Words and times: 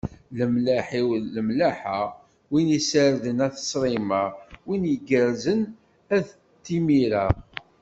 Lemlaḥ-iw 0.37 1.09
lmellaḥa, 1.35 2.01
wwin 2.49 2.69
iserdan 2.79 3.39
at 3.47 3.55
ssṛima, 3.61 4.23
wwin 4.65 4.83
yirgazen 4.91 5.61
at 6.17 6.27
d 6.57 6.61
timira. 6.65 7.25